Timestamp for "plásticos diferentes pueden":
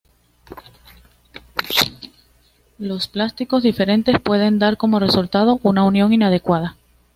3.07-4.57